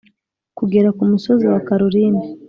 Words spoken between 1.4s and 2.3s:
wa caroline.